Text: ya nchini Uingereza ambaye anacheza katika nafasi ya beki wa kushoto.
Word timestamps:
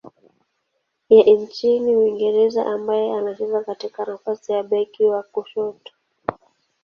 ya 1.09 1.23
nchini 1.23 1.95
Uingereza 1.97 2.65
ambaye 2.65 3.13
anacheza 3.13 3.63
katika 3.63 4.05
nafasi 4.05 4.51
ya 4.51 4.63
beki 4.63 5.03
wa 5.05 5.23
kushoto. 5.23 5.93